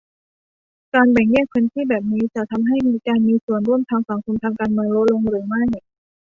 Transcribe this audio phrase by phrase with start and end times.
[0.93, 2.75] การแบ่งแยกพื้นที่แบบนี้ จะทำให้
[3.07, 5.81] การมีส่วนร่วมทางสังคมการเมืองลดลงหรือเปล่า